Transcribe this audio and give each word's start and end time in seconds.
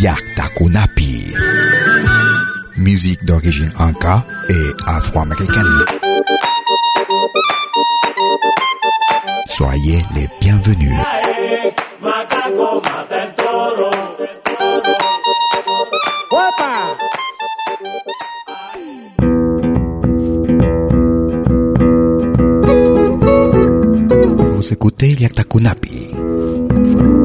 Yaktakunapi. 0.00 1.34
Musique 2.76 3.24
d'origine 3.24 3.70
inca 3.78 4.24
et 4.48 4.72
afro-américaine. 4.86 5.84
Soyez 9.46 10.02
les 10.14 10.28
bienvenus. 10.40 10.98
Vous 24.54 24.72
écoutez 24.72 25.12
Yaktakunapi. 25.20 27.15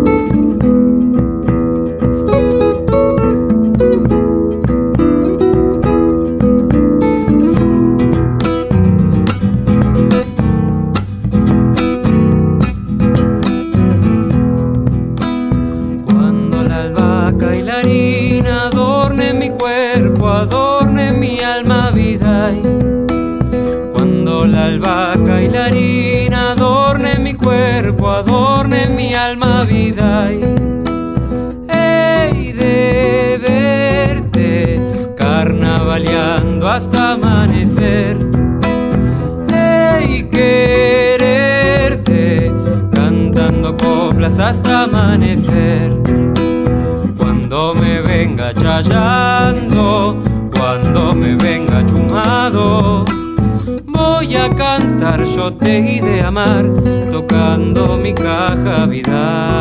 Cuerpo, 27.91 28.09
adornen 28.11 28.95
mi 28.95 29.13
alma, 29.13 29.63
vida. 29.63 30.31
y 30.31 30.41
Hey, 31.69 32.51
de 32.53 33.39
verte 33.41 34.81
carnavaleando 35.17 36.67
hasta 36.69 37.13
amanecer. 37.13 38.17
Hey, 39.53 40.27
quererte 40.31 41.31
cantando 42.93 43.75
coplas 43.77 44.39
hasta 44.39 44.83
amanecer. 44.83 45.93
Cuando 47.17 47.73
me 47.75 48.01
venga 48.01 48.53
chayando, 48.53 50.21
cuando 50.53 51.13
me 51.15 51.35
venga 51.35 51.85
chumado, 51.85 53.05
voy 54.23 54.35
a 54.35 54.53
cantar 54.53 55.25
yo 55.25 55.51
te 55.51 55.79
y 55.79 55.99
de 55.99 56.21
amar, 56.21 56.63
tocando 57.09 57.97
mi 57.97 58.13
caja 58.13 58.85
vida. 58.85 59.51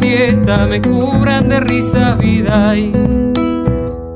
Fiesta, 0.00 0.66
me 0.66 0.80
cubran 0.80 1.48
de 1.48 1.60
risas, 1.60 2.18
vida. 2.18 2.76
y 2.76 2.92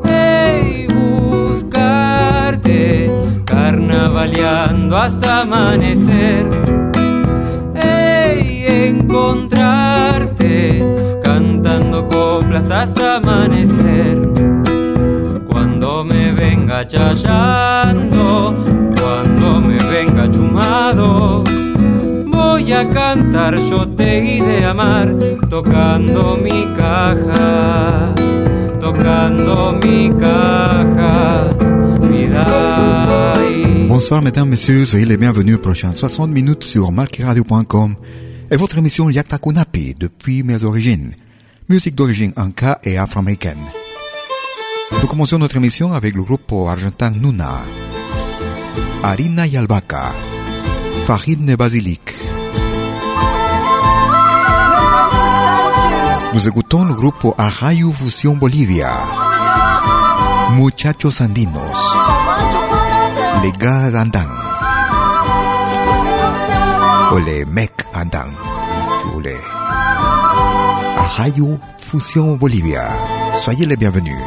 Hey, 0.04 0.86
buscarte, 0.88 2.30
carnavaleando 3.44 4.96
hasta 4.96 5.42
amanecer. 5.42 6.46
Hey, 7.74 8.64
encontrarte, 8.88 10.84
cantando 11.22 12.08
coplas 12.08 12.70
hasta 12.70 13.16
amanecer. 13.16 14.18
Cuando 15.48 16.04
me 16.04 16.32
venga 16.32 16.86
chayando, 16.86 17.75
voy 22.66 22.72
a 22.72 22.90
cantar 22.90 23.60
yo 23.60 23.88
te 23.90 24.24
y 24.24 24.40
de 24.40 24.64
amar, 24.64 25.16
tocando 25.48 26.36
mi 26.36 26.66
caja, 26.74 28.12
tocando 28.80 29.72
mi 29.74 30.10
caja, 30.18 31.50
vida. 32.10 33.34
Bonsoir 33.86 34.20
mesdames, 34.20 34.50
messieurs, 34.50 34.84
soyez 34.84 35.06
les 35.06 35.16
bienvenus 35.16 35.56
aux 35.56 35.60
prochaines 35.60 35.94
60 35.94 36.28
minutes 36.28 36.64
sur 36.64 36.90
malkiradio.com 36.90 37.94
et 38.50 38.56
votre 38.56 38.78
émission 38.78 39.10
Yaktakunapi 39.10 39.94
depuis 39.94 40.42
mes 40.42 40.64
origines, 40.64 41.12
musique 41.68 41.94
d'origine 41.94 42.32
inca 42.36 42.80
et 42.82 42.98
afro-américaine. 42.98 43.64
Nous 45.00 45.06
commençons 45.06 45.38
notre 45.38 45.56
émission 45.56 45.92
avec 45.92 46.16
le 46.16 46.22
groupe 46.24 46.52
argentin 46.66 47.10
Nuna, 47.10 47.60
Harina 49.04 49.46
y 49.46 49.56
Albaca, 49.56 50.12
Farine 51.06 51.54
Basilic. 51.54 52.16
Nous 56.36 56.48
écoutons 56.48 56.84
le 56.84 56.92
groupe 56.92 57.32
Arrayo 57.38 57.90
Fusion 57.92 58.36
Bolivia, 58.36 58.92
Muchachos 60.52 61.22
Andinos, 61.22 61.96
mecs 67.46 67.86
andants, 67.94 68.34
si 68.98 69.04
vous 69.06 69.12
voulez. 69.12 69.40
Arrayo 70.98 71.58
Fusion 71.78 72.36
Bolivia. 72.36 72.86
Soyez 73.34 73.64
les 73.64 73.78
bienvenus. 73.78 74.20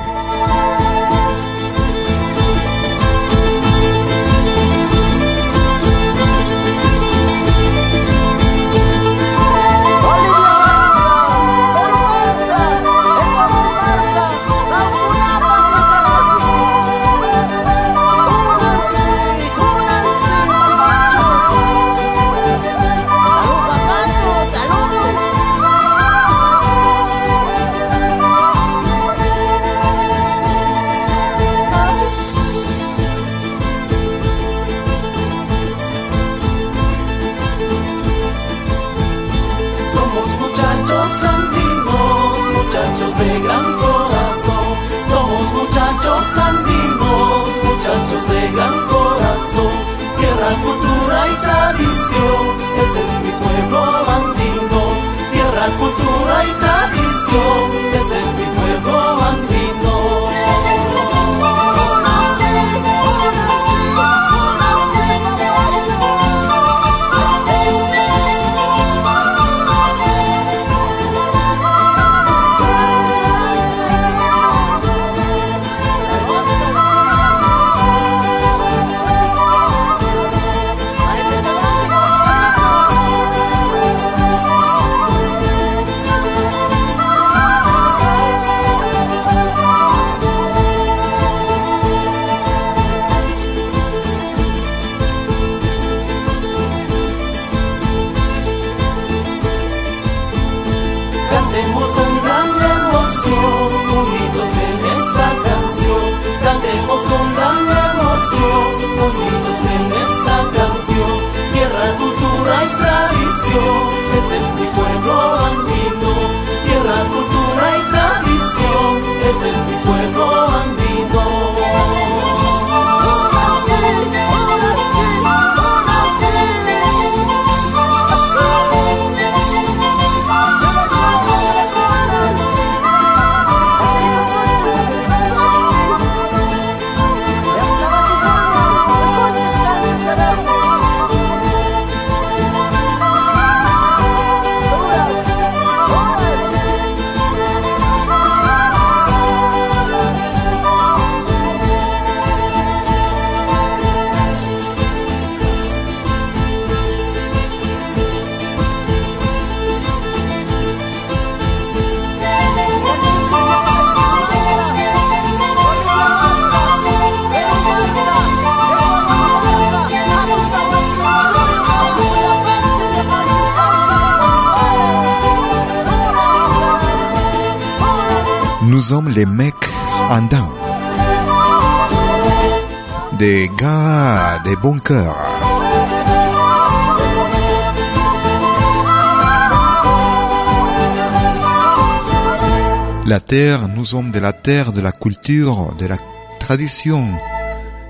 La 193.09 193.19
terre, 193.19 193.67
nous 193.69 193.85
sommes 193.85 194.11
de 194.11 194.19
la 194.19 194.33
terre, 194.33 194.71
de 194.71 194.81
la 194.81 194.91
culture, 194.91 195.73
de 195.79 195.87
la 195.87 195.97
tradition. 196.39 197.03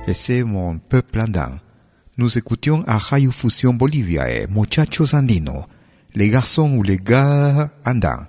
Et 0.07 0.13
c'est 0.13 0.43
mon 0.43 0.77
peuple 0.77 1.19
andin. 1.19 1.59
Nous 2.17 2.37
écoutions 2.37 2.85
à 2.87 2.97
Radio 2.97 3.29
Fusion 3.29 3.73
Bolivia 3.73 4.31
et 4.31 4.47
Muchachos 4.47 5.13
Andinos, 5.13 5.65
les 6.15 6.29
garçons 6.29 6.71
ou 6.73 6.83
les 6.83 6.95
gars 6.95 7.69
andins. 7.85 8.27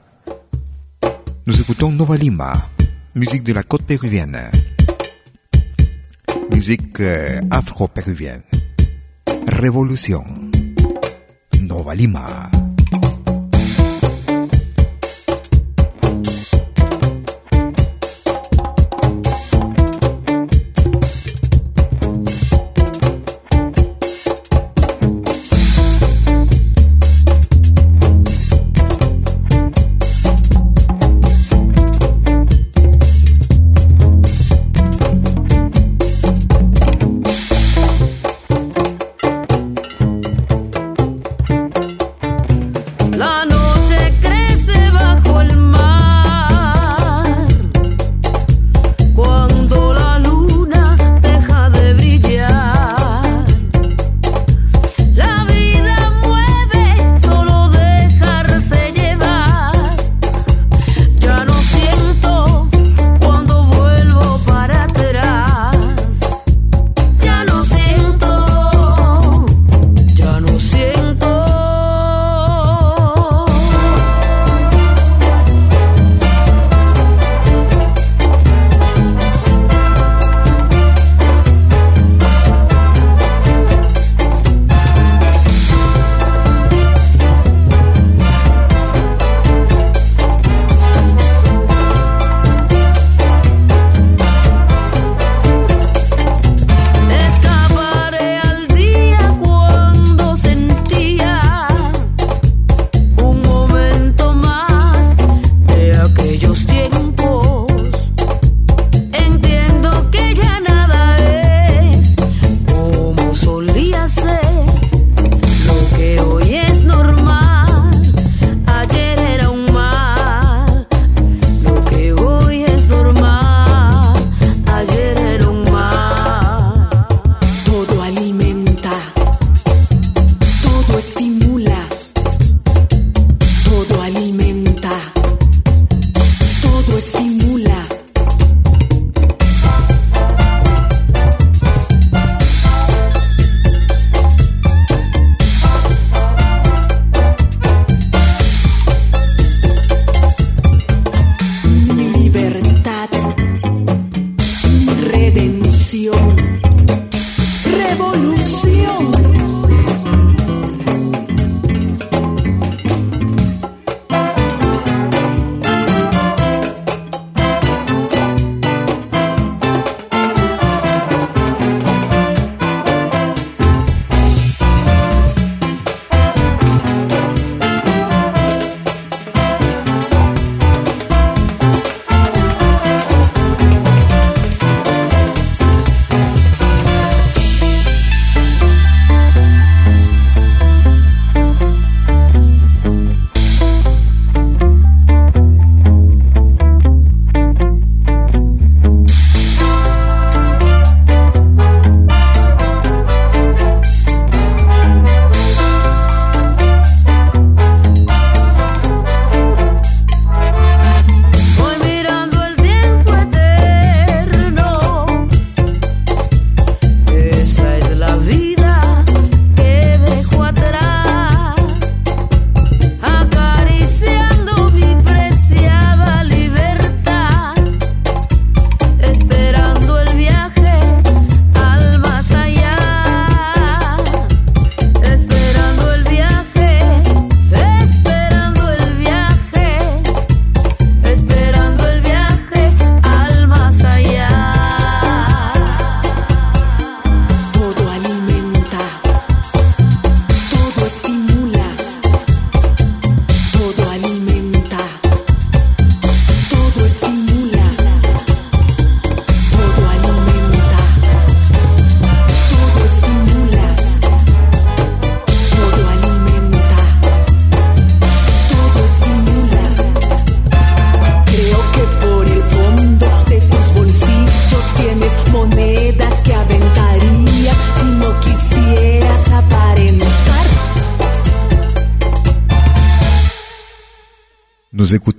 Nous 1.47 1.61
écoutons 1.61 1.93
Nova 1.93 2.17
Lima, 2.17 2.55
musique 3.15 3.45
de 3.45 3.53
la 3.53 3.63
côte 3.63 3.85
péruvienne. 3.85 4.51
Musique 6.51 6.99
euh, 6.99 7.41
afro-péruvienne. 7.53 8.43
Révolution. 9.47 10.25
Nova 11.61 11.95
Lima. 11.95 12.51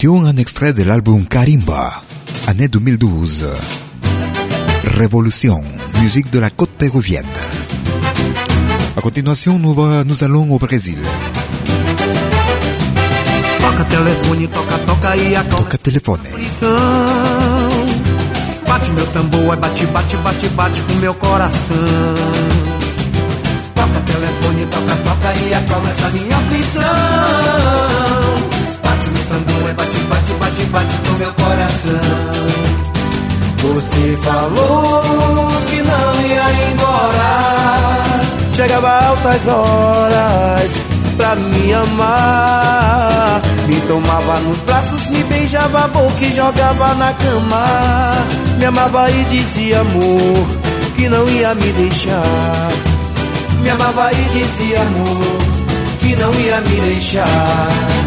Écoutions 0.04 0.26
un 0.26 0.36
extrait 0.38 0.74
de 0.74 0.82
l'album 0.82 1.26
Karimba, 1.26 2.02
année 2.48 2.68
2012. 2.68 3.46
Révolution, 4.98 5.62
musique 6.02 6.32
de 6.32 6.40
la 6.40 6.50
côte 6.50 6.72
péruvienne. 6.72 7.24
A 8.98 9.02
continuação, 9.02 9.60
nous, 9.60 9.76
nous 10.04 10.24
allons 10.24 10.52
au 10.52 10.58
Brésil. 10.58 10.98
Toca 13.60 13.84
telefone, 13.84 14.48
toca, 14.48 14.78
toca 14.88 15.16
e 15.18 15.36
a 15.36 15.44
Toca 15.44 15.78
telefone. 15.78 16.30
Bate 18.68 18.92
meu 18.92 19.06
tambor, 19.06 19.56
bate, 19.58 19.86
bate, 19.86 20.18
bate, 20.18 20.50
bate 20.50 20.82
com 20.82 20.94
meu 20.96 21.14
coração. 21.14 21.76
Toca 23.76 24.00
telefone, 24.00 24.66
toca, 24.66 24.96
toca 24.96 25.34
e 25.46 25.54
acalma 25.54 25.92
essa 25.92 26.10
minha 26.10 26.38
aflição. 26.38 28.41
Tambor, 29.32 29.74
bate, 29.76 29.98
bate, 30.10 30.34
bate, 30.34 30.64
bate 30.66 30.98
com 31.08 31.14
meu 31.14 31.34
coração. 31.36 32.02
Você 33.64 34.20
falou 34.24 35.48
que 35.70 35.82
não 35.82 36.22
ia 36.28 36.44
embora. 36.70 38.12
Chegava 38.54 39.06
altas 39.06 39.48
horas 39.48 40.72
pra 41.16 41.36
me 41.38 41.74
amar. 41.74 43.42
Me 43.68 43.80
tomava 43.88 44.42
nos 44.42 44.62
braços, 44.64 45.08
me 45.08 45.24
beijava 45.24 45.86
a 45.86 45.88
boca 45.88 46.26
e 46.26 46.36
jogava 46.36 46.94
na 46.96 47.14
cama. 47.14 48.14
Me 48.58 48.66
amava 48.66 49.10
e 49.10 49.24
dizia 49.24 49.80
amor 49.80 50.46
que 50.98 51.08
não 51.08 51.26
ia 51.30 51.56
me 51.56 51.72
deixar. 51.72 52.72
Me 53.62 53.70
amava 53.70 54.12
e 54.12 54.24
dizia 54.38 54.82
amor 54.82 55.38
que 56.02 56.18
não 56.18 56.34
ia 56.34 56.60
me 56.60 56.82
deixar. 56.82 58.01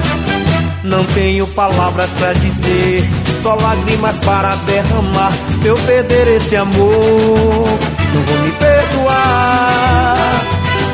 Não 0.84 1.02
tenho 1.02 1.46
palavras 1.46 2.12
pra 2.12 2.34
dizer, 2.34 3.02
só 3.42 3.54
lágrimas 3.54 4.18
para 4.18 4.54
derramar. 4.66 5.32
Se 5.58 5.68
eu 5.68 5.76
perder 5.78 6.28
esse 6.36 6.54
amor, 6.56 7.66
não 8.12 8.22
vou 8.22 8.38
me 8.40 8.52
perdoar. 8.52 10.14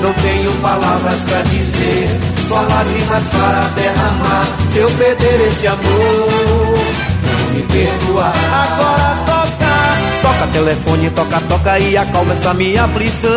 Não 0.01 0.13
tenho 0.13 0.53
palavras 0.63 1.21
pra 1.23 1.43
dizer, 1.43 2.09
só 2.49 2.61
lágrimas 2.61 3.29
para 3.31 3.69
derramar. 3.75 4.47
Se 4.73 4.79
eu 4.79 4.91
perder 4.93 5.49
esse 5.49 5.67
amor, 5.67 5.81
não 7.25 7.39
vou 7.39 7.51
me 7.53 7.63
perdoar. 7.63 8.33
Agora 8.53 9.19
toca, 9.27 10.23
toca 10.23 10.47
telefone, 10.53 11.11
toca, 11.11 11.41
toca 11.49 11.79
e 11.81 11.97
acalma 11.97 12.33
essa 12.33 12.55
minha 12.55 12.85
aflição. 12.85 13.31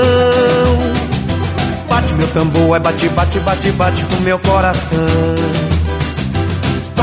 Bate 1.89 2.13
meu 2.13 2.27
tambor, 2.27 2.75
é 2.75 2.79
bate, 2.79 3.09
bate, 3.09 3.39
bate, 3.39 3.71
bate 3.71 4.05
com 4.05 4.21
meu 4.21 4.37
coração. 4.37 5.62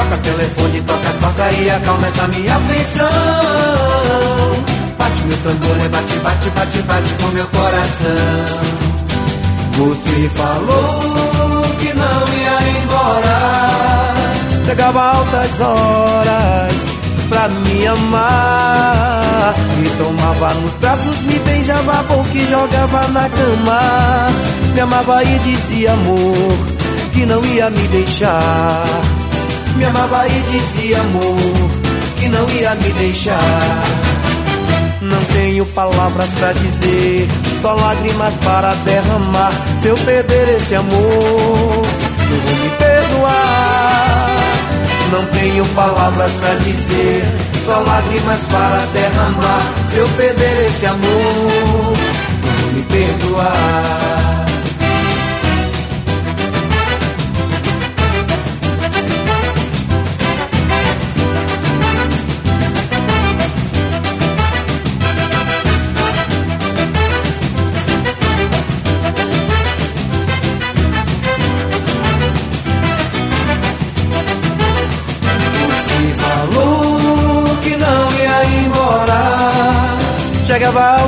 Toca 0.00 0.16
telefone, 0.16 0.80
toca, 0.80 1.12
toca 1.20 1.52
e 1.52 1.68
acalma 1.68 2.06
essa 2.08 2.26
minha 2.28 2.56
aflição. 2.56 3.06
Bate 4.96 5.22
meu 5.24 5.36
tambor, 5.36 5.76
é 5.84 5.88
bate, 5.90 6.16
bate, 6.20 6.48
bate, 6.50 6.78
bate 6.82 7.14
com 7.20 7.28
meu 7.28 7.46
coração. 7.48 8.08
Você 9.76 10.30
falou 10.34 11.62
que 11.78 11.92
não 11.92 12.24
ia 12.32 12.60
embora. 12.78 14.14
Chegava 14.64 15.02
altas 15.02 15.60
horas 15.60 16.72
pra 17.28 17.48
me 17.50 17.86
amar. 17.86 19.54
Me 19.76 19.90
tomava 19.90 20.54
nos 20.54 20.78
braços, 20.78 21.20
me 21.24 21.38
beijava 21.40 22.00
a 22.00 22.02
boca 22.04 22.30
e 22.34 22.46
jogava 22.46 23.06
na 23.08 23.28
cama. 23.28 24.30
Me 24.72 24.80
amava 24.80 25.22
e 25.24 25.38
dizia 25.40 25.92
amor 25.92 26.56
que 27.12 27.26
não 27.26 27.44
ia 27.44 27.68
me 27.68 27.86
deixar. 27.88 29.19
Me 29.76 29.84
amava 29.84 30.26
e 30.26 30.42
dizia 30.50 31.00
amor 31.00 31.70
que 32.18 32.28
não 32.28 32.48
ia 32.50 32.74
me 32.74 32.92
deixar. 32.92 34.10
Não 35.00 35.24
tenho 35.34 35.64
palavras 35.66 36.28
pra 36.34 36.52
dizer, 36.52 37.28
só 37.62 37.74
lágrimas 37.74 38.36
para 38.38 38.74
derramar. 38.84 39.52
Se 39.80 39.88
eu 39.88 39.96
perder 39.98 40.56
esse 40.56 40.74
amor, 40.74 41.00
não 42.30 42.38
vou 42.38 42.56
me 42.56 42.70
perdoar. 42.78 44.30
Não 45.10 45.24
tenho 45.26 45.66
palavras 45.74 46.32
pra 46.34 46.54
dizer, 46.56 47.24
só 47.64 47.78
lágrimas 47.80 48.46
para 48.46 48.86
derramar. 48.92 49.72
Se 49.88 49.96
eu 49.96 50.08
perder 50.10 50.66
esse 50.68 50.86
amor, 50.86 51.96
não 52.44 52.52
vou 52.62 52.72
me 52.72 52.82
perdoar. 52.82 54.19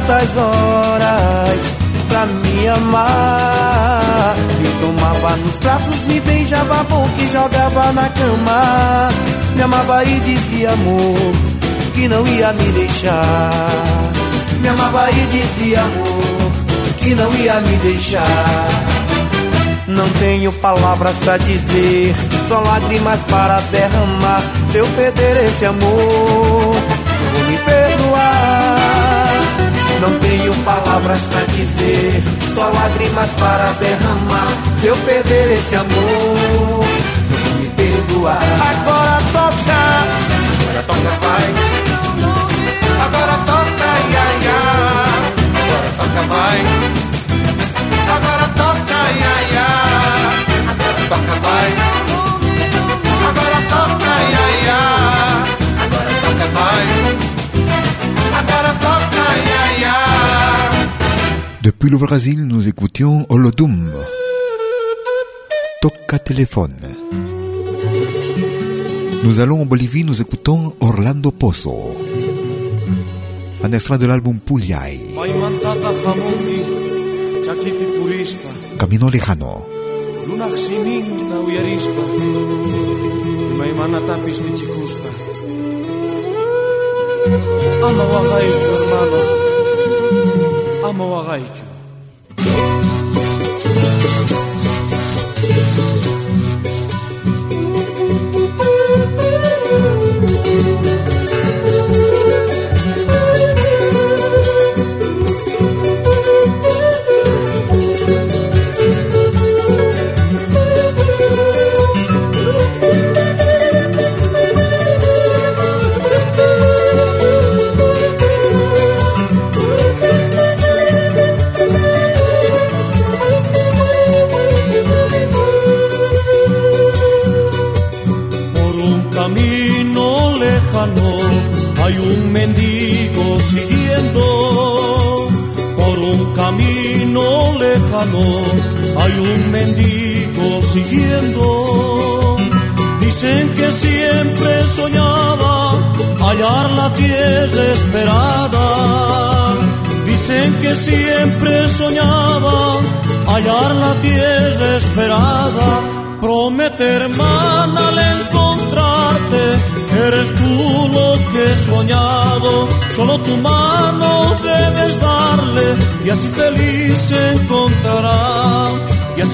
Altas 0.02 0.36
horas 0.36 1.60
pra 2.08 2.26
me 2.26 2.68
amar. 2.68 4.34
Me 4.60 4.68
tomava 4.80 5.36
nos 5.36 5.58
braços, 5.58 6.04
me 6.06 6.20
beijava 6.20 6.80
a 6.80 6.84
boca 6.84 7.12
e 7.18 7.28
jogava 7.30 7.92
na 7.92 8.08
cama. 8.08 9.08
Me 9.54 9.62
amava 9.62 10.04
e 10.04 10.20
dizia 10.20 10.72
amor 10.72 11.32
que 11.94 12.08
não 12.08 12.26
ia 12.26 12.52
me 12.52 12.72
deixar. 12.72 13.50
Me 14.60 14.68
amava 14.68 15.10
e 15.10 15.26
dizia 15.26 15.80
amor 15.80 16.52
que 16.98 17.14
não 17.14 17.32
ia 17.34 17.60
me 17.60 17.76
deixar. 17.78 18.68
Não 19.86 20.08
tenho 20.20 20.52
palavras 20.52 21.18
pra 21.18 21.36
dizer, 21.36 22.14
só 22.48 22.60
lágrimas 22.60 23.24
para 23.24 23.60
derramar. 23.70 24.42
Se 24.68 24.78
eu 24.78 24.86
perder 24.96 25.44
esse 25.44 25.66
amor, 25.66 25.90
vou 25.90 27.44
me 27.48 27.58
perdoar. 27.58 28.61
Não 30.02 30.18
tenho 30.18 30.52
palavras 30.64 31.26
pra 31.26 31.42
dizer, 31.54 32.24
só 32.52 32.68
lágrimas 32.70 33.36
para 33.36 33.70
derramar. 33.74 34.48
Se 34.74 34.88
eu 34.88 34.96
perder 34.96 35.52
esse 35.52 35.76
amor, 35.76 35.86
não 37.30 37.60
me 37.60 37.68
perdoar. 37.68 38.42
Agora 38.42 39.22
toca, 39.32 39.78
agora 40.58 40.82
toca, 40.88 41.12
vai. 41.22 41.46
Agora 43.00 43.34
toca, 43.46 43.88
ia, 44.10 44.26
ia. 44.42 44.58
Agora 45.62 45.88
toca, 45.96 46.22
vai. 46.34 46.58
Agora 48.16 48.46
toca, 48.56 48.98
ia, 49.20 49.34
ia. 49.52 49.68
Agora 50.68 51.00
toca, 51.08 51.34
vai. 51.46 51.68
Agora 53.28 53.60
toca, 53.70 54.12
ia, 54.32 54.46
ia. 54.64 54.80
Agora 55.80 56.10
toca, 56.22 56.46
vai. 56.58 57.21
Depuis 61.62 61.90
le 61.90 61.96
Brésil, 61.96 62.44
nous 62.46 62.66
écoutions 62.66 63.24
Olodum. 63.28 63.90
Toca 65.80 66.18
téléphone. 66.18 66.74
Nous 69.24 69.40
allons 69.40 69.62
en 69.62 69.66
Bolivie, 69.66 70.04
nous 70.04 70.20
écoutons 70.20 70.74
Orlando 70.80 71.30
Pozo. 71.30 71.96
Un 73.62 73.72
extrait 73.72 73.98
de 73.98 74.06
l'album 74.06 74.40
Puliay, 74.40 74.98
Camino 78.78 79.08
Lejano. 79.08 79.66
uyarispa. 81.46 82.02
Ama 87.26 88.04
wagaichu, 88.04 88.68
hermano, 88.68 89.20
ama 90.88 91.04
wagaichu. 91.06 91.62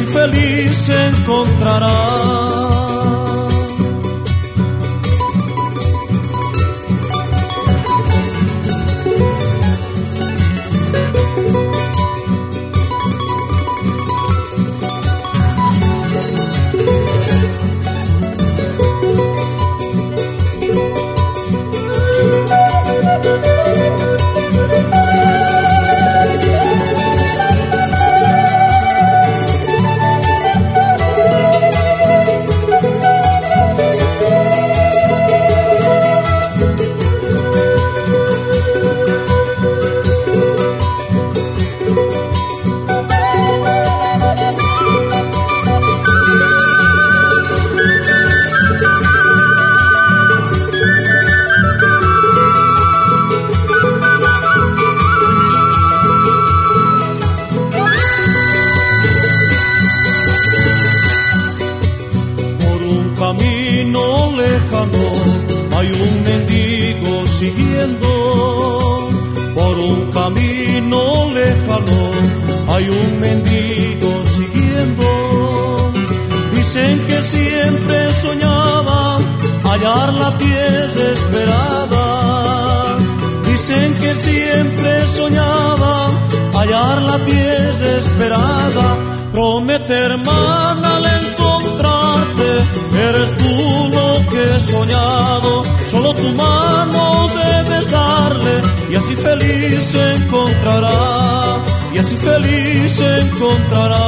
Feliz 0.06 0.76
se 0.76 1.06
encontrará. 1.08 2.67
encontrarás. 103.50 104.07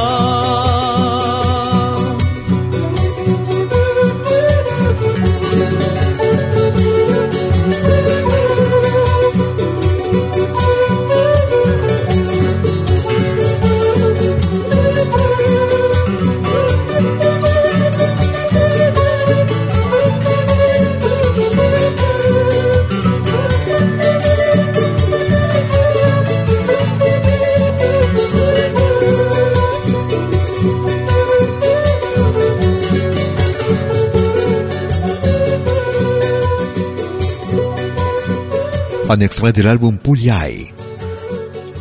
De 39.49 39.63
l'album 39.63 39.97
Puliai. 39.97 40.71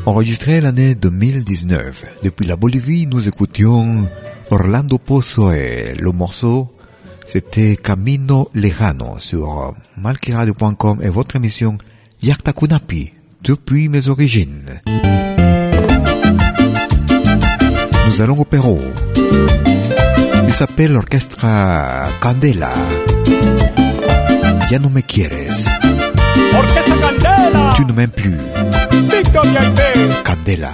Enregistré 0.06 0.62
l'année 0.62 0.94
2019, 0.94 2.04
depuis 2.24 2.46
la 2.46 2.56
Bolivie, 2.56 3.06
nous 3.06 3.28
écoutions 3.28 4.08
Orlando 4.50 4.96
Pozo 4.96 5.52
et 5.52 5.94
le 6.00 6.10
morceau, 6.10 6.72
c'était 7.26 7.76
Camino 7.76 8.48
Lejano 8.54 9.18
sur 9.18 9.74
malkiradio.com 9.98 11.00
et 11.02 11.10
votre 11.10 11.36
émission 11.36 11.76
Yakta 12.22 12.54
Kunapi, 12.54 13.12
depuis 13.44 13.88
mes 13.88 14.08
origines. 14.08 14.80
Nous 18.06 18.22
allons 18.22 18.38
au 18.38 18.44
Pérou. 18.44 18.80
Il 20.46 20.52
s'appelle 20.54 20.92
l'orchestre 20.92 21.44
Candela. 22.20 22.72
Ya 24.70 24.78
no 24.78 24.88
me 24.88 25.02
quieres. 25.02 25.66
Candela. 26.74 27.29
Tu 27.76 27.84
ne 27.84 27.92
m'aimes 27.92 28.10
plus. 28.10 28.36
Candela. 30.24 30.72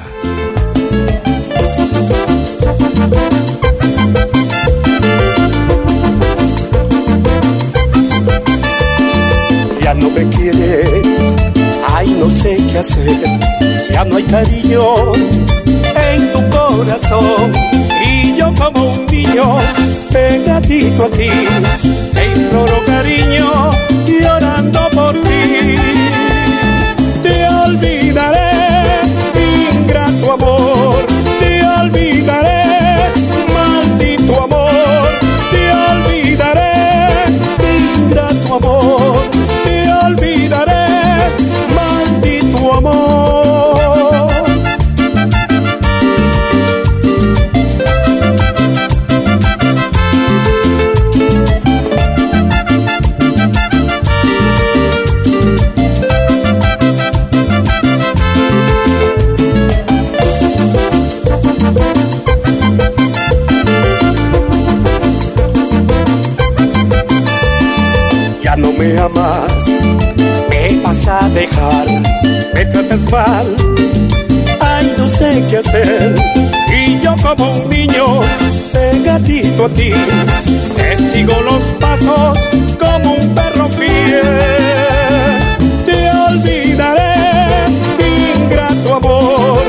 Ya 9.83 9.95
no 9.95 10.11
me 10.11 10.25
quieres, 10.31 10.89
ay 11.95 12.17
no 12.19 12.29
sé 12.31 12.57
qué 12.71 12.79
hacer, 12.79 13.21
ya 13.93 14.05
no 14.05 14.17
hay 14.17 14.25
cariño 14.25 15.13
en 16.11 16.33
tu 16.33 16.41
corazón. 16.51 17.53
Y 18.05 18.37
yo 18.37 18.53
como 18.55 18.93
un 18.93 19.07
niño 19.07 19.59
pegadito 20.11 21.05
a 21.05 21.11
ti 21.11 21.31
te 22.15 22.27
imploro 22.35 22.85
cariño 22.85 23.71
llorando 24.07 24.81
por 24.91 25.13
ti 25.23 25.36
amas, 69.07 69.67
me 70.51 70.81
vas 70.83 71.07
a 71.07 71.29
dejar, 71.29 71.87
me 72.55 72.65
tratas 72.67 73.11
mal, 73.11 73.47
ay 74.61 74.95
no 74.99 75.09
sé 75.09 75.45
qué 75.49 75.59
hacer, 75.59 76.15
y 76.81 77.01
yo 77.01 77.15
como 77.23 77.53
un 77.53 77.69
niño 77.69 78.21
pegadito 78.73 79.67
a 79.67 79.69
ti, 79.69 79.93
te 80.77 80.99
sigo 81.11 81.41
los 81.43 81.63
pasos 81.81 82.39
como 82.81 83.15
un 83.15 83.35
perro 83.35 83.69
fiel, 83.79 84.39
te 85.87 85.99
olvidaré, 86.29 87.15
ingrato 88.35 88.95
amor, 88.97 89.63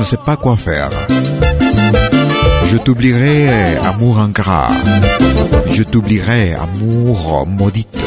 ne 0.00 0.04
sais 0.04 0.16
pas 0.16 0.36
quoi 0.36 0.56
faire. 0.56 0.88
Je 2.64 2.76
t'oublierai, 2.78 3.76
amour 3.84 4.18
ingrat. 4.18 4.70
Je 5.70 5.82
t'oublierai, 5.82 6.54
amour 6.54 7.46
maudite. 7.46 8.04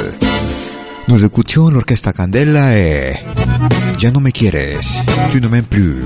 Nous 1.08 1.24
écoutions 1.24 1.70
l'orchestre 1.70 2.12
Candela 2.12 2.76
et 2.76 3.14
Ya 4.00 4.10
no 4.10 4.20
me 4.20 4.32
quieres, 4.32 4.80
tu 5.32 5.40
ne 5.40 5.48
m'aimes 5.48 5.66
plus. 5.66 6.04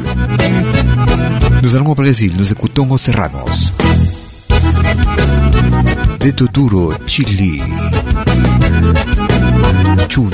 Nous 1.63 1.76
allons 1.76 1.91
au 1.91 1.95
Brésil, 1.95 2.34
nous 2.38 2.52
écoutons 2.52 2.91
aux 2.91 2.97
Serranos. 2.97 3.71
De 6.19 6.32
Toturo, 6.32 6.93
Chili. 7.06 7.62
Chuy. 10.10 10.28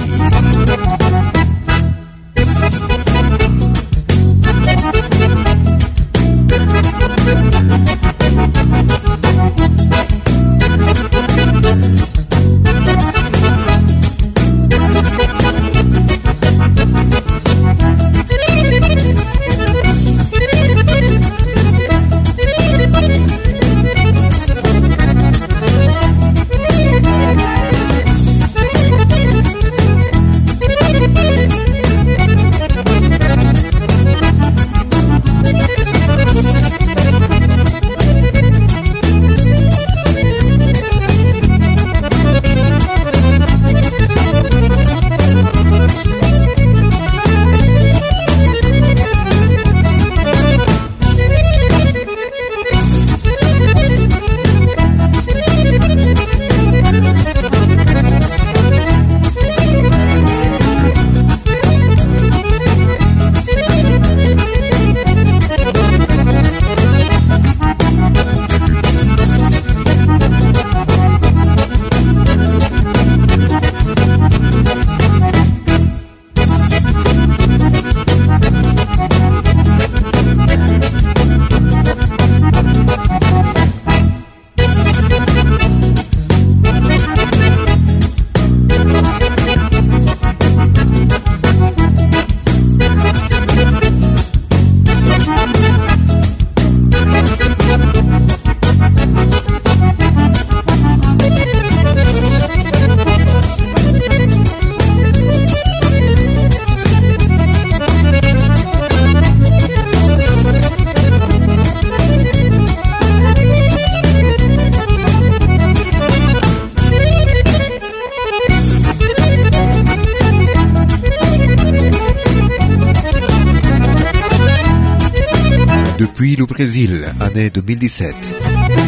2017. 127.83 128.15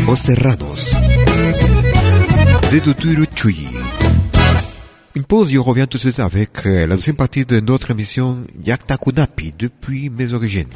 Os 0.08 0.20
Serranos. 0.20 0.96
De 2.72 2.80
Tuturu 2.80 3.26
Chuyi. 3.36 3.68
Une 5.16 5.24
pause 5.24 5.54
et 5.54 5.58
on 5.58 5.64
revient 5.64 5.88
tout 5.90 5.98
de 5.98 6.04
suite 6.04 6.20
avec 6.20 6.66
euh, 6.66 6.88
la 6.88 6.96
deuxième 6.96 7.18
partie 7.18 7.46
de 7.46 7.60
notre 7.60 7.92
émission 7.92 8.38
Yakta 8.64 8.96
Kunapi 8.98 9.54
depuis 9.58 10.10
mes 10.10 10.32
origines. 10.34 10.72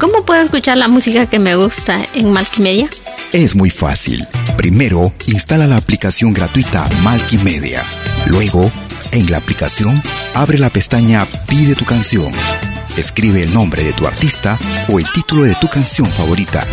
¿Cómo 0.00 0.24
puedo 0.24 0.42
escuchar 0.42 0.76
la 0.76 0.88
música 0.88 1.26
que 1.26 1.38
me 1.38 1.54
gusta 1.54 2.00
en 2.14 2.32
Malkimedia? 2.32 2.88
Es 3.32 3.54
muy 3.54 3.70
fácil. 3.70 4.26
Primero, 4.56 5.12
instala 5.26 5.68
la 5.68 5.76
aplicación 5.76 6.32
gratuita 6.32 6.88
Malkimedia. 7.02 7.82
Luego, 8.26 8.72
en 9.12 9.30
la 9.30 9.36
aplicación, 9.36 10.02
abre 10.34 10.58
la 10.58 10.70
pestaña 10.70 11.26
Pide 11.46 11.76
tu 11.76 11.84
canción 11.84 12.32
Escribe 12.96 13.42
el 13.42 13.54
nombre 13.54 13.82
de 13.82 13.92
tu 13.92 14.06
artista 14.06 14.58
o 14.88 14.98
el 14.98 15.10
título 15.12 15.44
de 15.44 15.54
tu 15.54 15.68
canción 15.68 16.10
favorita. 16.10 16.66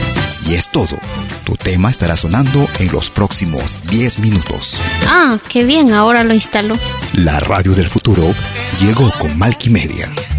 Y 0.46 0.56
es 0.56 0.70
todo. 0.70 1.00
Tu 1.46 1.56
tema 1.56 1.90
estará 1.90 2.18
sonando 2.18 2.68
en 2.80 2.92
los 2.92 3.10
próximos 3.10 3.78
10 3.90 4.20
minutos. 4.20 4.80
Ah, 5.08 5.38
qué 5.48 5.64
bien, 5.64 5.94
ahora 5.94 6.24
lo 6.24 6.34
instalo. 6.34 6.78
La 7.14 7.40
radio 7.40 7.74
del 7.74 7.88
futuro 7.88 8.34
llegó 8.80 9.12
con 9.20 9.38
Malkimedia. 9.38 10.10
Desde 10.10 10.39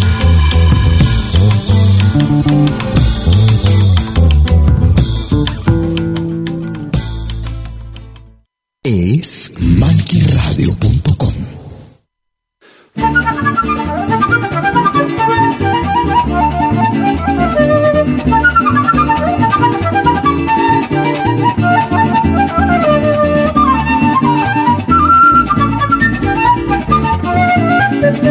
the 28.01 28.30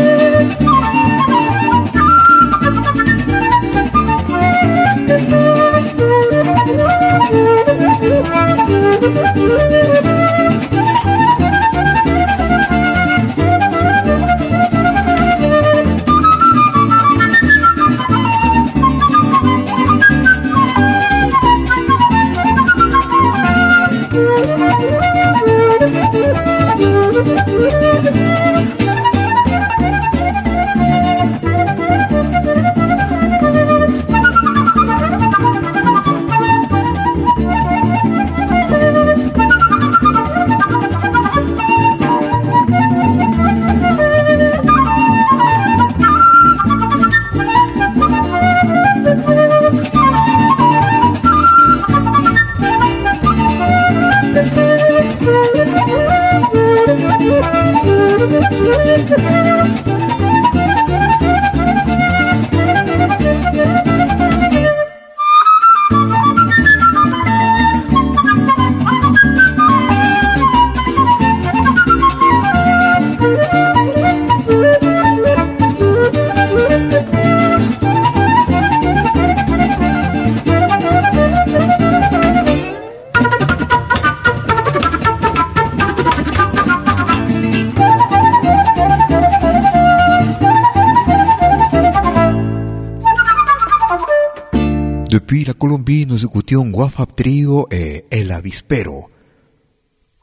Écoutions 96.50 96.70
Guafab 96.70 97.14
Trio 97.14 97.68
et 97.70 98.04
El 98.10 98.32
Avispero, 98.32 99.08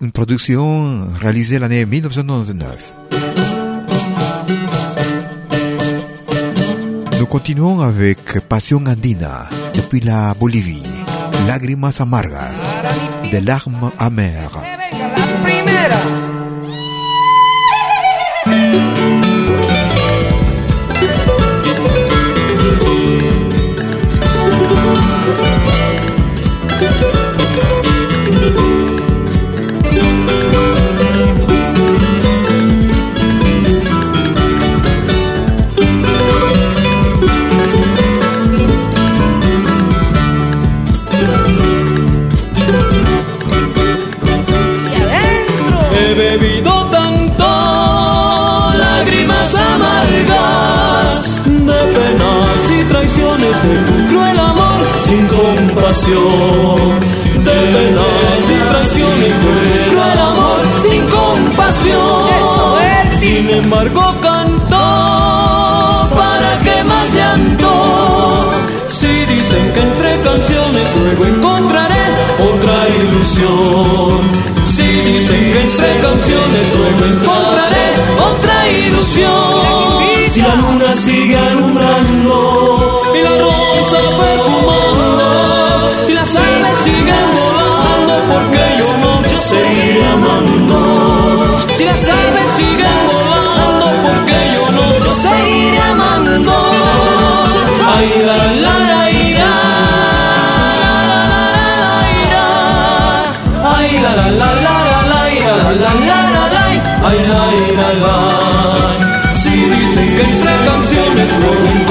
une 0.02 0.12
production 0.12 1.08
réalisée 1.22 1.58
l'année 1.58 1.86
1999. 1.86 2.94
Nous 7.18 7.26
continuons 7.28 7.80
avec 7.80 8.42
Passion 8.50 8.84
Andina, 8.88 9.48
depuis 9.74 10.02
la 10.02 10.34
Bolivie, 10.34 10.84
Lágrimas 11.48 11.96
Amargas, 12.02 12.62
de 13.32 13.38
larmes 13.38 13.92
amères. 13.98 14.77
Compasión. 55.97 56.99
De 57.43 57.51
penas 57.51 58.43
y 58.49 58.69
traiciones 58.69 59.33
cruel 59.89 60.19
amor 60.19 60.62
sin 60.88 61.01
compasión. 61.07 62.27
Sin 63.19 63.49
embargo 63.49 64.15
canto 64.21 64.77
para 66.15 66.60
que 66.63 66.83
más 66.83 67.13
llanto. 67.13 68.51
Si 68.88 69.07
dicen 69.07 69.71
que 69.73 69.79
entre 69.81 70.21
canciones 70.21 70.88
luego 70.97 71.25
encontraré 71.25 72.05
otra 72.53 72.88
ilusión. 73.01 74.21
Si 74.63 74.83
dicen 74.83 75.51
que 75.53 75.62
entre 75.62 75.99
canciones 76.01 76.75
luego 76.77 77.05
encontraré 77.05 77.88
otra 78.31 78.69
ilusión. 78.69 80.07
Si 80.29 80.41
la 80.41 80.55
luna 80.55 80.93
sigue 80.93 81.38
alumbrando 81.38 83.01
y 83.15 83.23
la 83.23 83.38
rosa 83.39 83.97
perfumando, 84.19 85.27
si 86.05 86.13
las 86.13 86.36
aves 86.36 86.77
siguen 86.83 87.27
volando, 87.41 88.13
porque 88.31 88.63
yo 88.79 88.97
no 89.03 89.21
te 89.21 89.36
seguiré 89.36 90.05
amando. 90.07 91.65
Si 91.75 91.83
las 91.86 92.03
aves 92.10 92.49
siguen 92.57 92.99
volando, 93.13 93.86
porque 94.05 94.38
yo 94.53 94.71
no 94.71 94.88
te 95.03 95.12
seguiré 95.12 95.79
amando. 95.79 96.55
Ay, 97.95 98.10
la 98.25 98.38
la 98.65 98.75
la 98.89 99.12
ira. 99.12 99.53
Ay, 103.75 103.99
la 104.03 104.15
la 104.15 104.27
la 104.31 104.49
la 104.65 104.75
la 105.01 105.21
la, 105.41 105.63
la 105.73 105.93
la 105.93 106.19
la 106.36 106.47
la 106.49 106.67
ay, 107.07 107.19
la 107.79 107.89
la. 108.03 109.33
Si 109.33 109.55
dicen 109.55 110.07
que 110.15 110.23
entre 110.23 110.55
canciones 110.65 111.29
no 111.39 111.87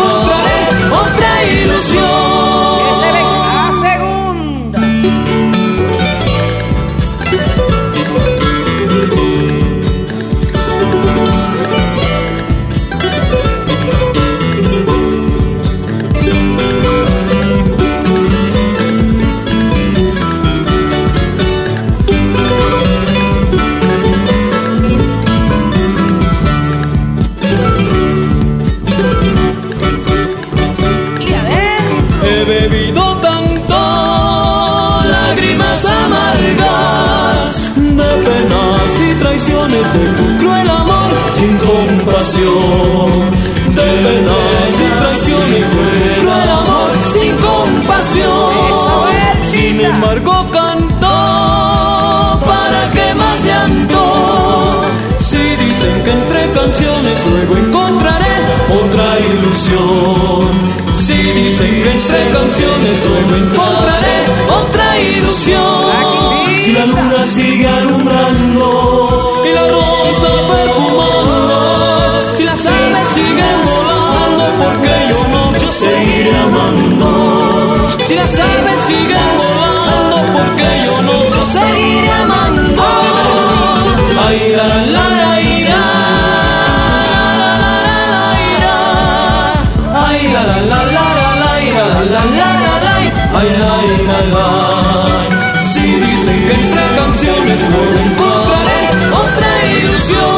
Si 95.63 95.83
dicen 95.83 96.39
que 96.47 96.55
entre 96.55 96.85
canciones 96.97 97.61
no 97.71 97.81
encontraré 98.05 98.81
otra 99.23 99.51
ilusión. 99.79 100.37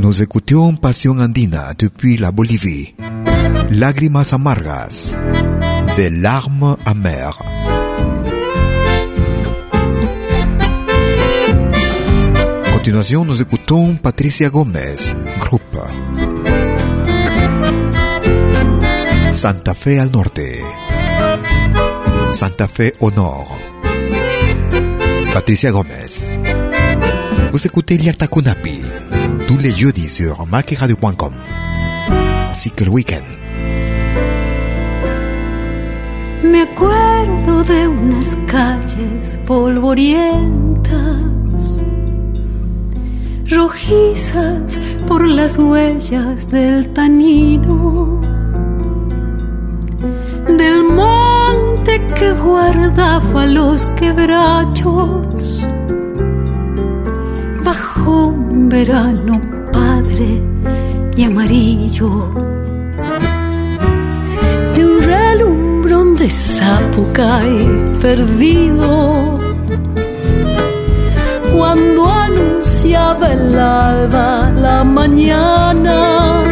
Nous 0.00 0.16
Passion 0.80 1.20
Andina 1.20 1.74
depuis 1.78 2.16
la 2.16 2.30
Bolivie. 2.30 2.94
Lágrimas 3.70 4.32
amargas. 4.32 5.16
Des 5.96 6.10
larmes 6.10 6.76
amères. 6.84 7.43
Continuación, 12.84 13.26
nous 13.26 13.40
écoutons 13.40 13.96
Patricia 13.96 14.50
Gómez, 14.50 15.16
groupe. 15.40 15.78
Santa 19.32 19.74
Fe 19.74 19.98
al 19.98 20.12
norte. 20.12 20.60
Santa 22.28 22.68
Fe 22.68 22.92
au 23.00 23.10
nord. 23.10 23.48
Patricia 25.32 25.70
Gómez. 25.70 26.30
Vous 27.52 27.66
écoutez 27.66 27.96
Liatakunapi 27.96 28.82
tous 29.48 29.56
les 29.56 29.70
jeudis 29.70 30.10
sur 30.10 30.46
marqueradio.com 30.46 31.32
ainsi 32.50 32.70
que 32.70 32.84
le 32.84 32.90
week-end. 32.90 33.24
Me 36.42 36.60
acuerdo 36.60 37.64
de 37.64 37.88
unas 37.88 38.36
calles 38.46 39.38
polvorientas, 39.46 41.34
rojizas 43.50 44.80
por 45.06 45.26
las 45.26 45.58
huellas 45.58 46.48
del 46.50 46.88
tanino, 46.92 48.20
del 50.46 50.84
monte 50.84 52.06
que 52.14 52.32
guardaba 52.32 53.46
los 53.46 53.84
quebrachos, 53.98 55.62
bajo 57.64 58.26
un 58.28 58.68
verano 58.68 59.40
padre 59.72 60.42
y 61.16 61.24
amarillo 61.24 62.30
de 64.74 64.84
un 64.84 65.02
relumbrón 65.02 66.16
de 66.16 66.30
sapucay 66.30 67.66
perdido. 68.00 69.38
Cuando 71.56 72.04
anunciaba 72.84 73.32
el 73.32 73.58
alba 73.58 74.52
la 74.56 74.84
mañana. 74.84 76.42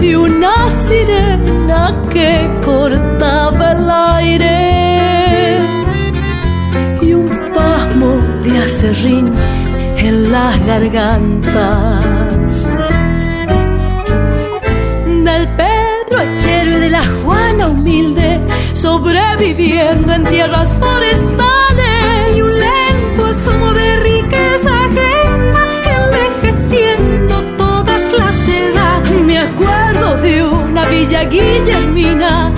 Y 0.00 0.14
una 0.14 0.70
sirena 0.70 2.00
que 2.10 2.50
cortaba 2.64 3.72
el 3.72 3.90
aire. 4.16 5.60
Y 7.02 7.12
un 7.14 7.28
pasmo 7.54 8.16
de 8.42 8.58
acerrín 8.58 9.32
en 9.96 10.32
las 10.32 10.66
gargantas. 10.66 12.04
Del 15.24 15.48
Pedro 15.56 16.18
Achero 16.18 16.70
y 16.76 16.80
de 16.80 16.90
la 16.90 17.04
Juana 17.22 17.68
humilde, 17.68 18.40
sobreviviendo 18.72 20.12
en 20.14 20.24
tierras 20.24 20.72
forestales. 20.80 21.51
Guillermina, 31.24 32.54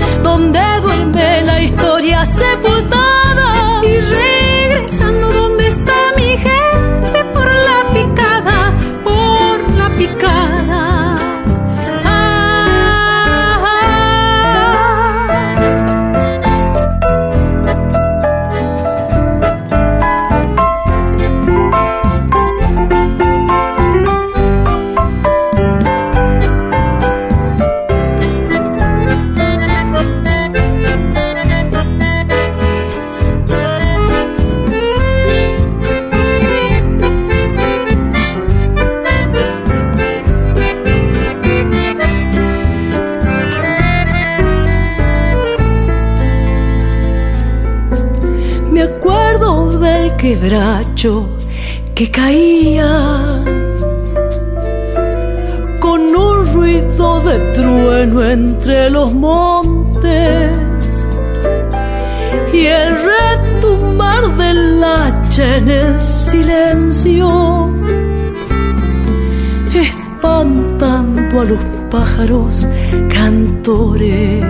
que 51.94 52.10
caía 52.10 53.44
con 55.78 56.00
un 56.00 56.54
ruido 56.54 57.20
de 57.20 57.38
trueno 57.52 58.24
entre 58.24 58.88
los 58.88 59.12
montes 59.12 60.50
y 62.54 62.64
el 62.64 62.88
retumbar 63.12 64.34
del 64.38 64.82
hacha 64.82 65.56
en 65.58 65.68
el 65.68 66.00
silencio, 66.00 67.70
espantando 69.74 71.40
a 71.42 71.44
los 71.44 71.60
pájaros 71.90 72.66
cantores 73.12 74.42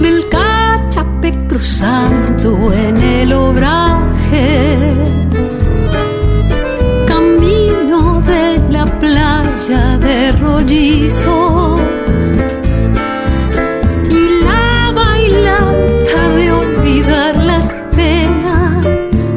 del 0.00 0.28
cachape 0.30 1.46
cruzando 1.46 2.72
en 2.72 2.96
el 2.96 3.32
Camino 7.06 8.20
de 8.20 8.58
la 8.70 8.84
playa 9.00 9.96
de 9.96 10.32
rollizos 10.32 11.80
y 14.10 14.44
la 14.44 14.92
bailanta 14.94 16.28
de 16.36 16.52
olvidar 16.52 17.36
las 17.36 17.72
penas 17.96 19.34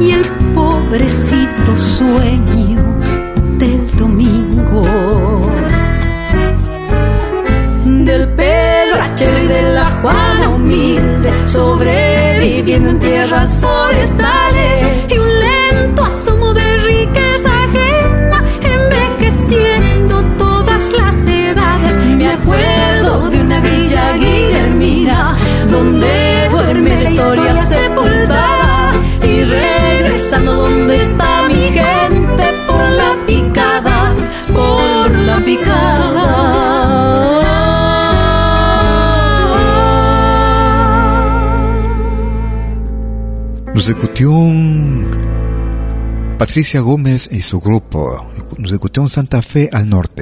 y 0.00 0.10
el 0.10 0.24
pobrecito 0.52 1.76
sueño 1.76 2.82
del 3.58 3.96
domingo. 3.96 4.82
Del 7.84 8.28
Pedro 8.30 9.00
Achero 9.00 9.44
y 9.44 9.46
de 9.46 9.62
la 9.74 9.84
Juana 10.00 10.48
humilde, 10.48 11.30
sobreviviendo 11.46 12.11
en 12.44 12.98
tierras 12.98 13.56
forestales 13.60 14.11
Nous 43.74 43.90
écoutions 43.90 45.04
Patricia 46.38 46.82
Gómez 46.82 47.28
et 47.30 47.40
su 47.40 47.58
grupo. 47.58 48.10
Nous 48.58 48.74
écoutions 48.74 49.08
Santa 49.08 49.40
Fe 49.40 49.68
al 49.72 49.86
norte, 49.86 50.20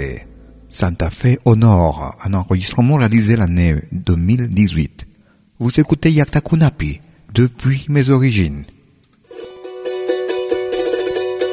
Santa 0.68 1.11
Fe 1.11 1.38
au 1.44 1.57
nord, 1.57 2.14
un 2.24 2.34
enregistrement 2.34 2.94
réalisé 2.94 3.34
l'année 3.36 3.74
2018. 3.90 5.07
Vous 5.59 5.80
écoutez 5.80 6.12
Yakta 6.12 6.40
Kunapi, 6.40 7.01
depuis 7.34 7.86
mes 7.88 8.11
origines. 8.11 8.64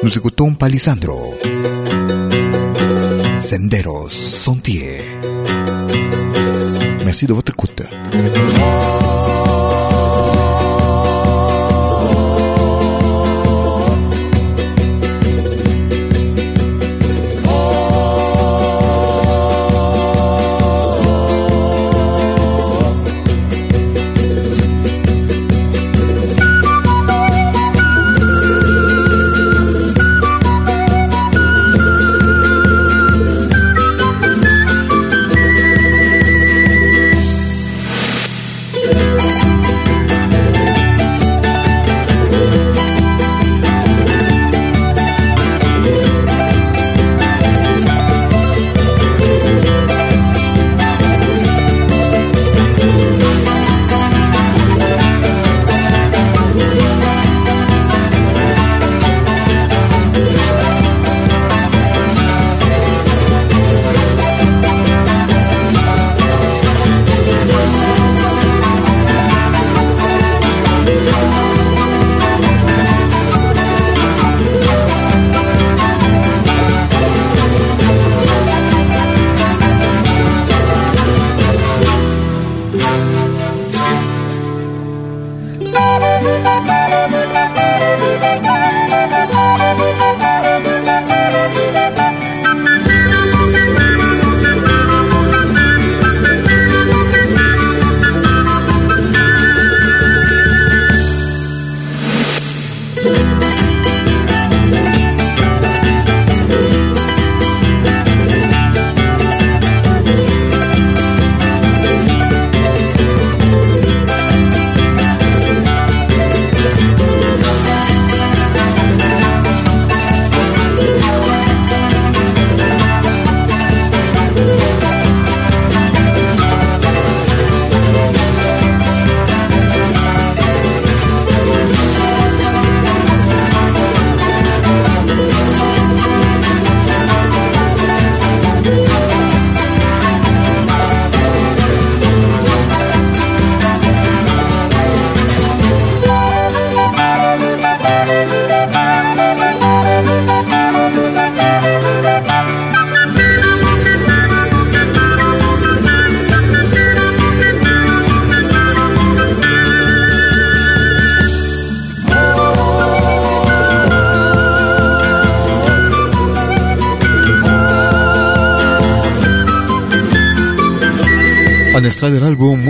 Nous 0.04 0.16
écoutons 0.16 0.54
Palisandro, 0.54 1.34
Senderos, 3.40 4.10
Sentier. 4.10 5.00
Merci 7.04 7.26
de 7.26 7.32
votre 7.32 7.52
écoute. 7.52 7.82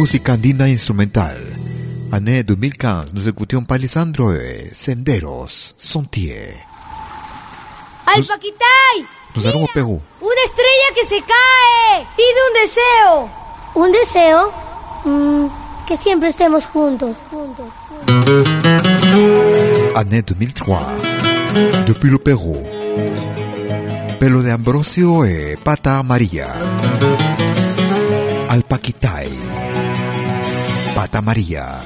Música 0.09 0.33
Andina 0.33 0.65
Instrumental. 0.65 1.37
Année 2.13 2.43
2015, 2.43 3.13
nous 3.13 3.29
écoutions 3.29 3.63
Palisandro 3.63 4.33
et 4.33 4.71
Senderos, 4.73 5.75
Sentier. 5.77 6.55
¡Ay, 8.07 8.23
Paquitay! 8.23 9.05
Nos 9.37 9.47
allons 9.47 9.65
au 9.65 9.69
Perú. 9.69 10.01
¡Una 10.23 10.43
estrella 10.47 10.95
que 10.95 11.05
se 11.15 11.21
cae! 11.21 12.07
¡Pide 12.17 12.41
un 12.49 12.55
deseo! 12.65 13.31
¿Un 13.75 13.93
deseo? 13.93 14.53
Mm, 15.05 15.87
que 15.87 15.99
siempre 15.99 16.31
estemos 16.31 16.65
juntos, 16.65 17.15
juntos. 17.31 17.67
Année 19.95 20.23
2003, 20.23 20.79
depuis 21.87 22.11
le 22.11 22.19
Pérou. 22.19 22.63
Pelo 24.19 24.43
de 24.43 24.53
Ambrosio 24.53 25.27
et 25.27 25.59
Pata 25.63 26.03
María. 26.03 26.47
Alpaquitay, 28.49 29.29
María. 31.23 31.81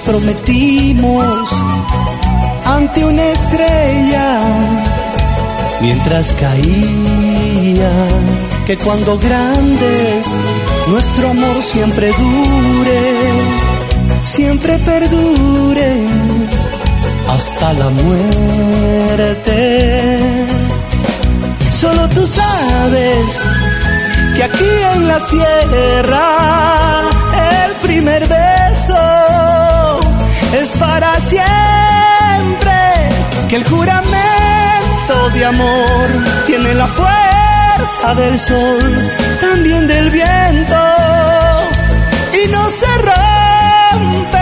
Prometimos 0.00 1.50
ante 2.64 3.04
una 3.04 3.24
estrella 3.28 4.40
mientras 5.80 6.32
caía 6.32 7.90
que 8.66 8.76
cuando 8.78 9.18
grandes 9.18 10.26
nuestro 10.88 11.30
amor 11.30 11.62
siempre 11.62 12.08
dure, 12.12 13.00
siempre 14.24 14.78
perdure 14.78 16.04
hasta 17.28 17.72
la 17.74 17.90
muerte. 17.90 19.38
Solo 21.70 22.08
tú 22.08 22.26
sabes 22.26 23.40
que 24.34 24.42
aquí 24.42 24.70
en 24.94 25.08
la 25.08 25.20
sierra 25.20 27.02
el 27.66 27.72
primer 27.86 28.26
es 30.52 30.70
para 30.72 31.18
siempre, 31.20 31.48
que 33.48 33.56
el 33.56 33.64
juramento 33.64 35.30
de 35.34 35.44
amor 35.44 36.06
tiene 36.46 36.74
la 36.74 36.86
fuerza 36.86 38.14
del 38.14 38.38
sol, 38.38 39.10
también 39.40 39.86
del 39.86 40.10
viento, 40.10 40.82
y 42.44 42.48
no 42.50 42.70
se 42.70 42.86
rompe. 42.98 44.38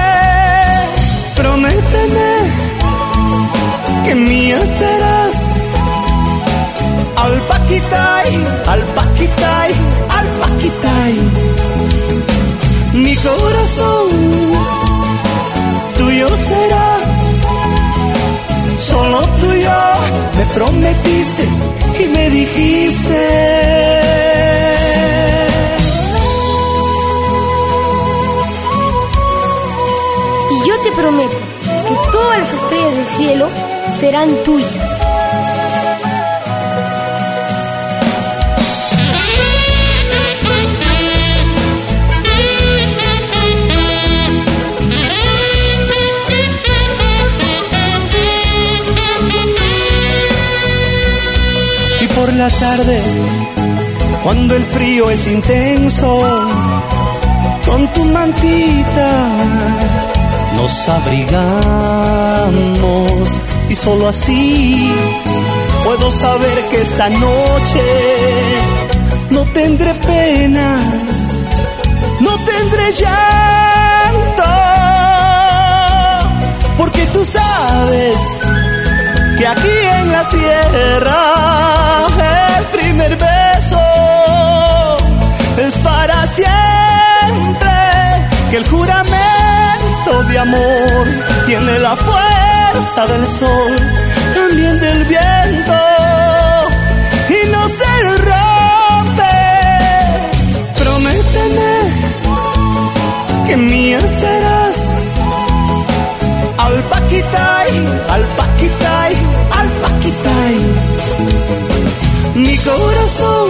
Prométeme 1.37 2.65
serás. 4.67 5.37
Al 7.17 7.41
paquitay, 7.53 8.29
al 8.67 8.83
paquitay, 8.99 9.71
al 10.09 10.27
paquitay. 10.43 11.15
Mi 12.95 13.15
corazón 13.17 14.94
tuyo 16.15 16.29
será. 16.37 16.97
Solo 18.79 19.21
tuyo 19.41 19.71
me 20.37 20.45
prometiste 20.55 21.45
y 21.99 22.09
me 22.09 22.31
dijiste. 22.31 23.21
Y 30.51 30.69
yo 30.69 30.75
te 30.85 30.93
prometo 30.93 31.37
que 31.89 32.13
todas 32.13 32.39
las 32.39 32.53
estrellas 32.55 32.95
del 32.95 33.07
cielo 33.07 33.49
serán 33.99 34.29
tuyas. 34.45 35.14
La 52.45 52.51
tarde, 52.51 53.01
cuando 54.23 54.55
el 54.55 54.65
frío 54.65 55.09
es 55.09 55.27
intenso, 55.27 56.21
con 57.65 57.89
tu 57.95 58.05
mantita 58.05 59.11
nos 60.55 60.89
abrigamos 60.91 61.41
y 63.71 63.75
solo 63.75 64.09
así 64.09 64.93
puedo 65.85 66.11
saber 66.11 66.59
que 66.71 66.83
esta 66.83 67.09
noche 67.09 67.83
no 69.31 69.41
tendré 69.59 69.95
penas, 69.95 70.83
no 72.21 72.37
tendré 72.45 72.93
llanto, 72.93 74.45
porque 76.77 77.07
tú 77.07 77.25
sabes 77.25 78.19
que 79.45 79.49
aquí 79.49 79.79
en 80.01 80.11
la 80.11 80.25
sierra 80.25 81.21
el 82.59 82.65
primer 82.77 83.15
beso 83.15 83.83
es 85.59 85.75
para 85.89 86.27
siempre, 86.27 86.49
que 88.51 88.57
el 88.57 88.67
juramento 88.67 90.23
de 90.31 90.39
amor 90.39 91.05
tiene 91.45 91.79
la 91.79 91.95
fuerza 91.95 93.07
del 93.07 93.27
sol, 93.29 93.77
también 94.33 94.81
del 94.81 95.05
viento, 95.05 95.79
y 97.29 97.47
no 97.55 97.69
se 97.69 97.93
rompe. 98.31 99.37
Prométeme 100.81 101.75
que 103.47 103.57
mía 103.59 104.01
serás. 104.01 104.79
Al 106.57 106.83
paquitay, 106.85 107.69
al 108.09 108.23
paquitay, 108.39 109.34
Mi 112.35 112.57
corazón 112.59 113.49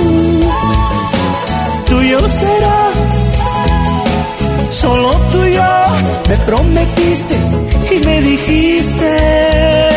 tuyo 1.89 2.21
será. 2.29 2.91
Solo 4.71 5.11
tuyo 5.33 5.63
me 6.29 6.37
prometiste 6.47 7.37
y 7.91 8.07
me 8.07 8.23
dijiste. 8.23 9.94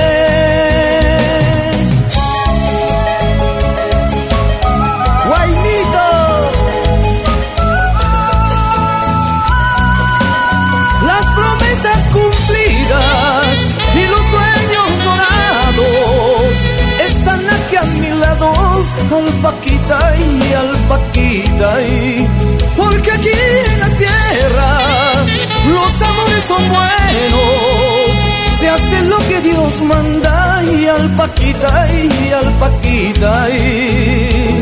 Al 19.16 19.26
paquita 19.42 20.16
y 20.18 20.54
al 20.54 20.76
paquita 20.90 21.82
y 21.82 22.28
porque 22.76 23.12
aquí 23.12 23.30
en 23.30 23.80
la 23.80 23.90
sierra 23.96 25.26
los 25.74 26.02
amores 26.02 26.44
son 26.48 26.64
buenos, 26.70 28.60
se 28.60 28.70
hace 28.70 29.02
lo 29.04 29.18
que 29.30 29.42
Dios 29.42 29.82
manda 29.84 30.62
y 30.64 30.86
al 30.88 31.10
paquita 31.16 31.88
y 31.92 32.32
al 32.34 32.52
paquita 32.60 33.50
y 33.50 34.62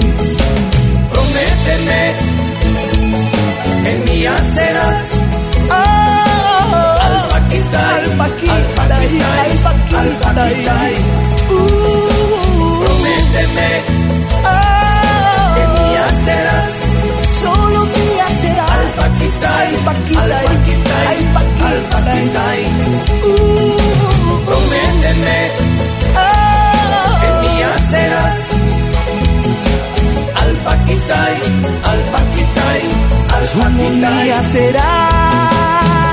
prométeme 1.09 2.13
que 3.83 4.11
mía 4.11 4.35
serás. 4.53 5.03
Al 5.69 7.27
paquita, 7.29 7.95
al 7.95 8.09
paquita, 8.17 8.53
al 8.55 10.09
paquita, 10.21 10.51
prométeme 10.51 11.04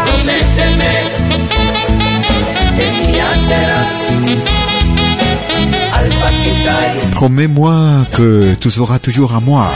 Prométeme 0.07 0.93
que 2.77 3.21
serás. 3.49 4.03
Promets-moi 7.15 7.75
que 8.13 8.55
tu 8.61 8.71
seras 8.71 8.99
toujours 8.99 9.35
à 9.35 9.41
moi, 9.41 9.71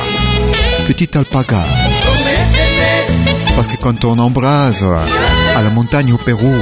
petite 0.87 1.15
alpaga. 1.17 1.63
Parce 3.55 3.69
que 3.69 3.77
quand 3.77 4.05
on 4.05 4.19
embrase 4.19 4.85
à 5.57 5.63
la 5.63 5.71
montagne 5.71 6.13
au 6.13 6.19
Pérou, 6.19 6.55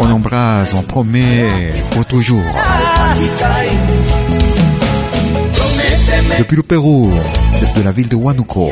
on 0.00 0.10
embrase, 0.10 0.74
on 0.74 0.82
promet 0.82 1.44
pour 1.92 2.04
toujours. 2.04 2.44
Depuis 6.38 6.56
le 6.56 6.62
Pérou, 6.62 7.12
depuis 7.60 7.82
la 7.82 7.92
ville 7.92 8.08
de 8.08 8.16
Huánuco, 8.16 8.70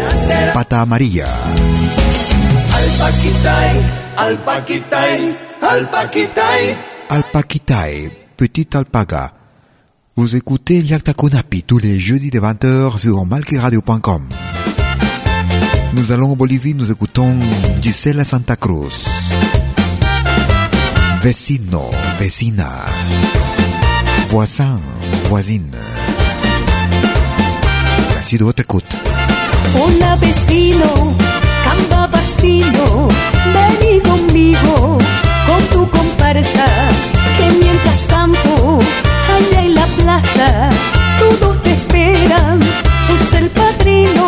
Pata 0.54 0.80
Amarilla. 0.80 1.28
Al 2.74 2.88
paquitay, 2.98 3.76
al 4.16 4.36
paquitay, 4.38 5.34
al 5.62 5.88
paquitay. 5.90 6.76
Alpaquitay, 7.11 8.11
petite 8.36 8.74
alpaga. 8.76 9.32
Vous 10.16 10.36
écoutez 10.36 10.82
Liakta 10.82 11.14
Konapi 11.14 11.62
tous 11.62 11.78
les 11.78 11.98
jeudis 11.98 12.30
de 12.30 12.40
20h 12.40 12.98
sur 12.98 13.24
malqueradio.com. 13.24 14.28
Nous 15.94 16.12
allons 16.12 16.32
en 16.32 16.36
Bolivie, 16.36 16.74
nous 16.74 16.90
écoutons 16.90 17.34
Gisela 17.80 18.24
Santa 18.24 18.56
Cruz. 18.56 19.06
Vecino, 21.22 21.90
vecina. 22.20 22.70
Voisin, 24.28 24.80
voisine. 25.28 25.70
Votre 28.36 28.60
écoute. 28.60 28.94
Hola 29.74 30.14
vecino, 30.16 31.14
camba 31.64 32.08
vecino, 32.08 33.08
vení 33.54 34.00
conmigo, 34.00 34.98
con 35.46 35.62
tu 35.72 35.88
comparsa, 35.88 36.66
que 37.38 37.50
mientras 37.58 38.06
tanto, 38.06 38.80
allá 39.34 39.62
en 39.64 39.74
la 39.74 39.86
plaza, 39.86 40.68
todos 41.18 41.62
te 41.62 41.72
esperan, 41.72 42.60
sos 43.06 43.32
el 43.32 43.48
padrino. 43.48 44.27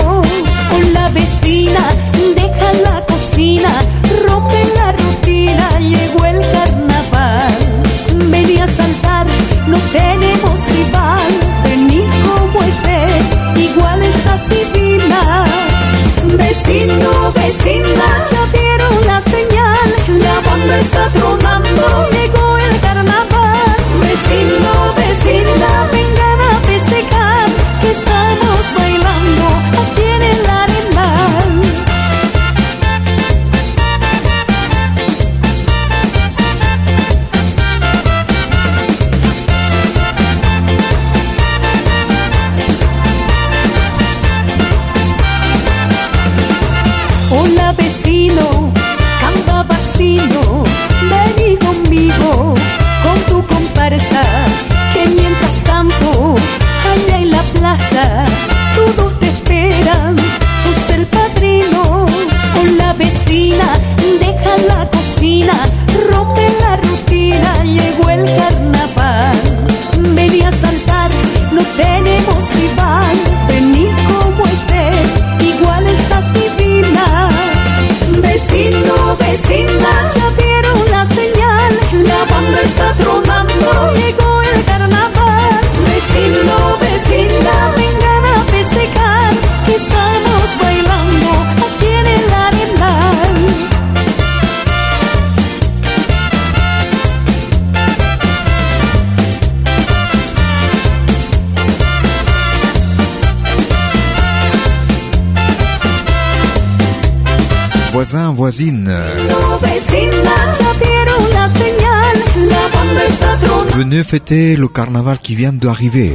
Fêter 114.10 114.56
le 114.56 114.66
carnaval 114.66 115.20
qui 115.20 115.36
vient 115.36 115.52
d'arriver. 115.52 116.10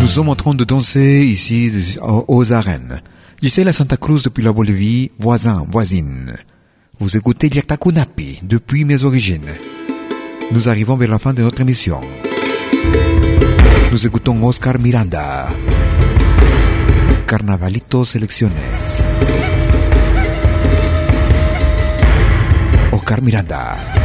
Nous 0.00 0.08
sommes 0.08 0.28
en 0.28 0.34
train 0.34 0.54
de 0.54 0.64
danser 0.64 1.20
ici 1.24 1.72
aux 2.02 2.52
arènes. 2.52 3.00
la 3.62 3.72
Santa 3.72 3.96
Cruz 3.96 4.22
depuis 4.24 4.42
la 4.42 4.52
Bolivie, 4.52 5.12
voisins, 5.20 5.64
voisines. 5.70 6.34
Vous 6.98 7.16
écoutez 7.16 7.48
Kunapi 7.76 8.40
depuis 8.42 8.84
mes 8.84 9.04
origines. 9.04 9.52
Nous 10.50 10.68
arrivons 10.68 10.96
vers 10.96 11.10
la 11.10 11.20
fin 11.20 11.32
de 11.32 11.42
notre 11.42 11.60
émission. 11.60 12.00
Nous 13.92 14.04
écoutons 14.04 14.42
Oscar 14.42 14.80
Miranda. 14.80 15.46
Carnavalito 17.28 18.04
Selecciones. 18.04 19.27
Oscar 23.08 23.22
Miranda. 23.22 23.97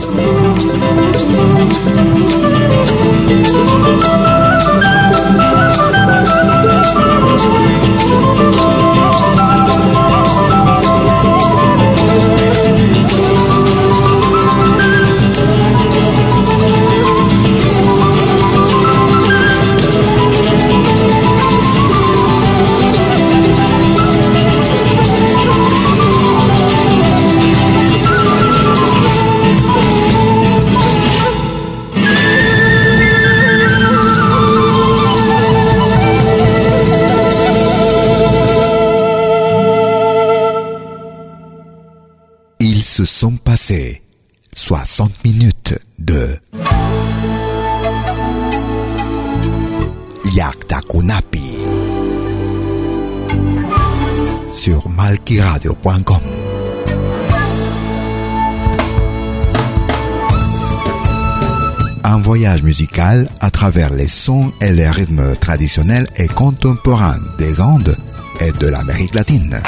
À 63.02 63.50
travers 63.50 63.94
les 63.94 64.08
sons 64.08 64.52
et 64.60 64.72
les 64.72 64.88
rythmes 64.88 65.34
traditionnels 65.36 66.06
et 66.16 66.28
contemporains 66.28 67.18
des 67.38 67.60
Andes 67.62 67.96
et 68.40 68.52
de 68.52 68.66
l'Amérique 68.68 69.14
latine. 69.14 69.58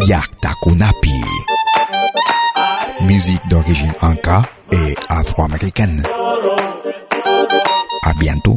Yakta 0.00 0.50
Kunapi. 0.62 1.10
Musique 3.00 3.40
d'origine 3.48 3.92
inca 4.02 4.42
et 4.70 4.94
afro-américaine. 5.08 6.02
À 8.04 8.12
bientôt. 8.20 8.56